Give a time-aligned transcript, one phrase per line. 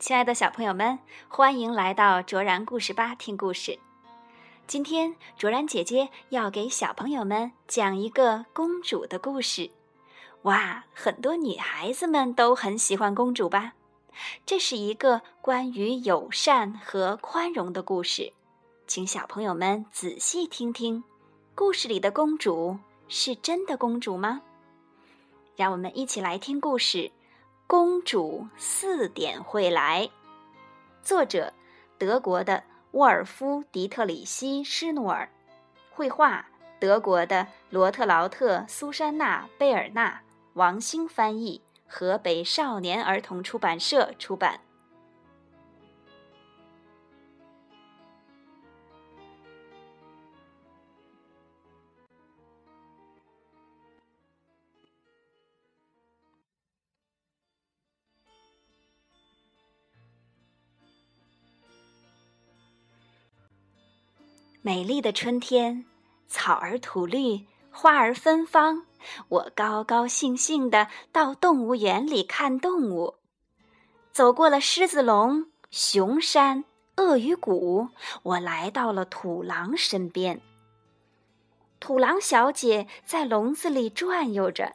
[0.00, 3.78] 亲爱的小朋友们，欢迎来到卓然故事吧听故事。
[4.66, 9.70] 今天卓然姐姐要给小朋友们讲一个公主的故事。
[10.44, 13.74] 哇，很多女孩子们都很喜欢公主吧？
[14.46, 18.32] 这是一个关于友善和宽容的故事，
[18.86, 21.04] 请小朋友们仔细听听。
[21.54, 22.74] 故事里的公主
[23.08, 24.40] 是真的公主吗？
[25.56, 27.12] 让我们一起来听故事。
[27.70, 30.10] 公主四点会来。
[31.04, 31.52] 作者：
[31.98, 35.30] 德国的沃尔夫·迪特里希·施努尔，
[35.92, 36.44] 绘画：
[36.80, 40.20] 德国的罗特劳特·苏珊娜·贝尔纳，
[40.54, 44.58] 王兴翻译，河北少年儿童出版社出版。
[64.62, 65.86] 美丽的春天，
[66.28, 68.84] 草儿吐绿，花儿芬芳。
[69.28, 73.14] 我高高兴兴地到动物园里看动物，
[74.12, 76.66] 走过了狮子笼、熊山、
[76.96, 77.88] 鳄鱼谷，
[78.22, 80.42] 我来到了土狼身边。
[81.78, 84.74] 土狼小姐在笼子里转悠着，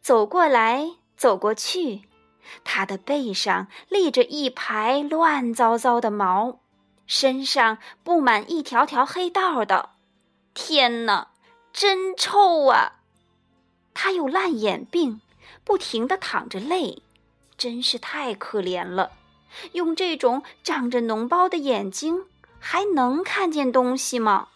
[0.00, 2.02] 走过来走过去，
[2.62, 6.60] 她的背上立着一排乱糟糟的毛。
[7.06, 9.90] 身上布满一条条黑道的，
[10.54, 11.28] 天哪，
[11.72, 13.00] 真臭啊！
[13.92, 15.20] 他有烂眼病，
[15.64, 17.02] 不停的淌着泪，
[17.56, 19.12] 真是太可怜了。
[19.72, 22.24] 用这种长着脓包的眼睛，
[22.58, 24.48] 还能看见东西吗？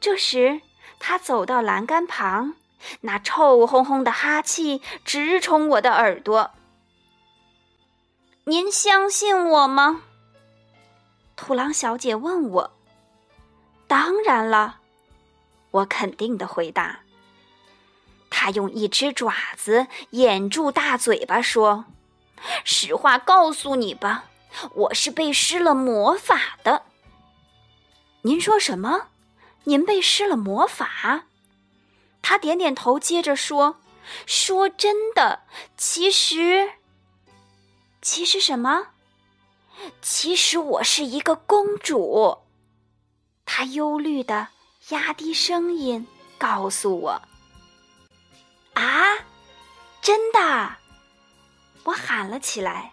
[0.00, 0.62] 这时，
[0.98, 2.54] 他走到栏杆旁，
[3.00, 6.52] 那臭烘烘的哈气直冲我的耳朵。
[8.44, 10.02] 您相信我吗？
[11.48, 12.72] 土狼小姐问我
[13.88, 14.80] ：“当然了。”
[15.72, 17.00] 我肯定的回答。
[18.28, 21.86] 她用一只爪子掩住大嘴巴，说
[22.66, 24.26] ：“实话告诉你吧，
[24.74, 26.82] 我是被施了魔法的。”
[28.20, 29.06] 您说什么？
[29.64, 31.24] 您被施了魔法？
[32.20, 33.80] 他点点头，接着说
[34.26, 35.44] ：“说真的，
[35.78, 36.72] 其实……
[38.02, 38.88] 其实什么？”
[40.02, 42.38] 其实我是一个公主，
[43.44, 44.48] 她忧虑的
[44.90, 46.06] 压低声音
[46.36, 47.22] 告诉我
[48.74, 49.14] ：“啊，
[50.00, 50.76] 真的！”
[51.84, 52.92] 我喊了起来：“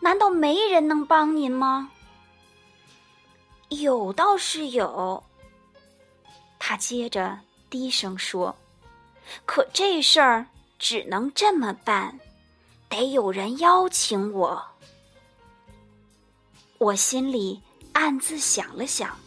[0.00, 1.90] 难道没人能帮您吗？”
[3.70, 5.22] 有倒是有，
[6.58, 8.54] 他接着低声说
[9.44, 10.46] ：“可这事儿
[10.78, 12.18] 只能这么办，
[12.88, 14.64] 得有人邀请我。”
[16.78, 17.60] 我心里
[17.92, 19.18] 暗自想了想，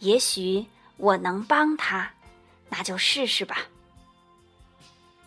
[0.00, 0.66] 也许
[0.96, 2.10] 我能帮他，
[2.68, 3.58] 那就试试吧。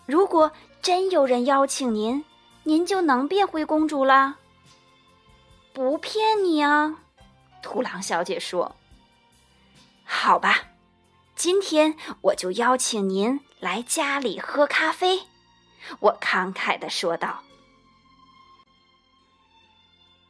[0.06, 0.52] 如果
[0.82, 2.26] 真有人邀请您，
[2.64, 4.38] 您就能变回公主了。
[5.72, 7.00] 不骗你啊，
[7.62, 8.76] 土狼小姐说。
[10.04, 10.60] 好吧，
[11.36, 15.22] 今天我就邀请您来家里喝咖啡。
[16.00, 17.42] 我慷慨的说道。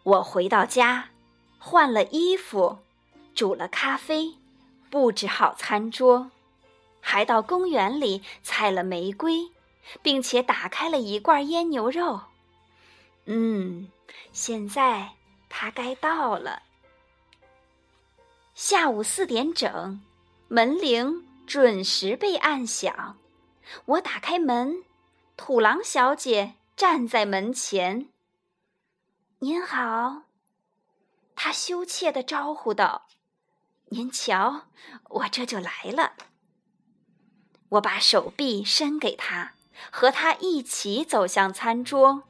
[0.04, 1.10] 我回到家，
[1.58, 2.80] 换了衣服，
[3.34, 4.36] 煮了咖啡，
[4.90, 6.30] 布置好餐桌，
[7.00, 9.50] 还到公园里采了玫瑰，
[10.02, 12.20] 并且打开了一罐腌牛肉。
[13.26, 13.90] 嗯，
[14.34, 15.12] 现在
[15.48, 16.62] 它该到了。
[18.54, 20.02] 下午四点整，
[20.50, 23.18] 门铃准时被按响。
[23.86, 24.84] 我打开门，
[25.38, 28.10] 土狼小姐站在门前。
[29.44, 30.22] 您好，
[31.36, 33.08] 他羞怯地招呼道
[33.92, 34.68] ：“您瞧，
[35.10, 36.14] 我这就来了。”
[37.68, 39.56] 我把手臂伸给他，
[39.92, 42.24] 和他一起走向餐桌。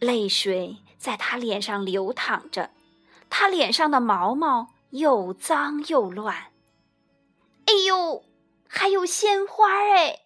[0.00, 2.70] 泪水在他脸上流淌着，
[3.30, 6.52] 他脸上的毛毛又脏又乱。
[7.64, 8.22] 哎呦，
[8.68, 10.23] 还有鲜花哎！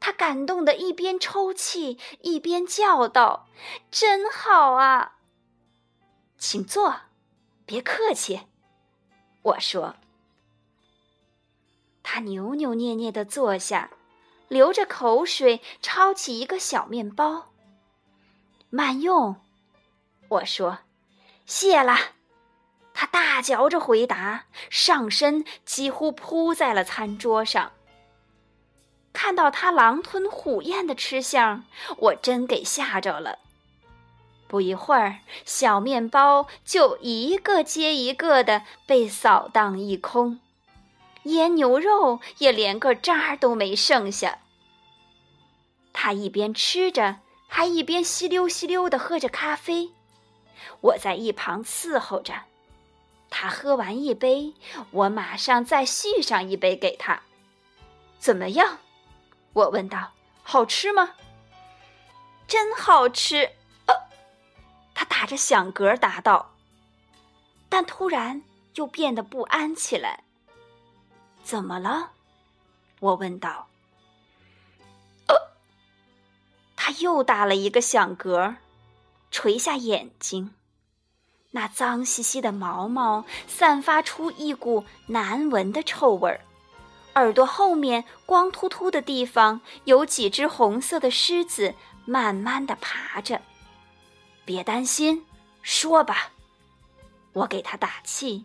[0.00, 3.48] 他感动的一边抽泣一边叫道
[3.90, 5.16] ：“真好啊！”
[6.38, 6.94] 请坐，
[7.66, 8.46] 别客气。
[9.42, 9.96] 我说。
[12.02, 13.90] 他扭扭捏捏的坐下，
[14.48, 17.50] 流着口水抄起一个小面包。
[18.70, 19.36] 慢用，
[20.28, 20.78] 我说。
[21.44, 21.96] 谢了。
[22.94, 27.72] 他大嚼着回答，上身几乎扑在了餐桌上。
[29.20, 31.64] 看到他狼吞虎咽的吃相，
[31.96, 33.40] 我真给吓着了。
[34.46, 40.38] 不一会儿，小面包就一个接一个的被扫荡一空，
[41.24, 44.38] 腌牛肉也连个渣都没剩下。
[45.92, 47.16] 他一边吃着，
[47.48, 49.90] 还一边吸溜吸溜的喝着咖啡。
[50.80, 52.34] 我在一旁伺候着。
[53.28, 54.54] 他喝完一杯，
[54.92, 57.22] 我马上再续上一杯给他。
[58.20, 58.78] 怎么样？
[59.58, 60.12] 我问道。
[60.44, 61.14] 好吃吗？
[62.46, 63.50] 真好吃。
[63.86, 63.94] 呃
[64.94, 66.54] 他打着响嗝答道，
[67.68, 68.40] 但突然
[68.74, 70.22] 又变得不安起来。
[71.42, 72.12] 怎么了？
[73.00, 73.66] 我问道。
[75.26, 75.34] 呃，
[76.76, 78.54] 他又打了一个响嗝，
[79.32, 80.54] 垂下眼睛，
[81.50, 86.40] 那脏兮兮的毛毛散发出一股难闻的臭味儿，
[87.18, 91.74] 耳朵后面光秃秃的地方有几只红色的狮子
[92.04, 93.40] 慢慢的爬着。
[94.44, 95.26] 别担心，
[95.62, 96.30] 说吧。
[97.32, 98.44] 我给他打气，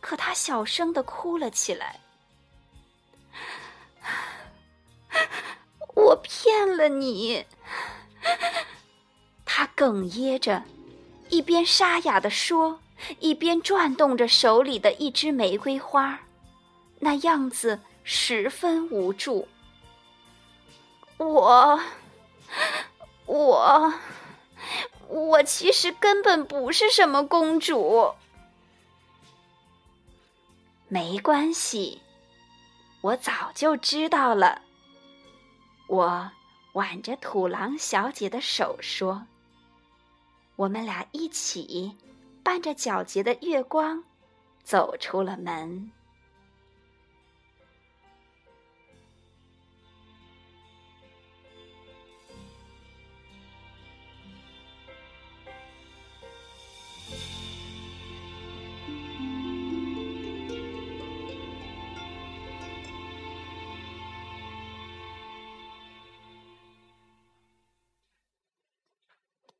[0.00, 2.00] 可他小声的哭了起来。
[5.94, 7.44] 我骗了你，
[9.44, 10.62] 他哽咽着，
[11.28, 12.80] 一边沙哑的说，
[13.20, 16.20] 一边转动着手里的一支玫瑰花，
[17.00, 19.48] 那样子十分无助。
[21.16, 21.80] 我，
[23.26, 23.94] 我。
[25.08, 28.12] 我其实根本不是什么公主，
[30.86, 32.02] 没关系，
[33.00, 34.60] 我早就知道了。
[35.86, 36.30] 我
[36.74, 39.26] 挽着土狼小姐的手说
[40.56, 41.96] ：“我们俩一起，
[42.42, 44.04] 伴着皎洁的月光，
[44.62, 45.90] 走出了门。”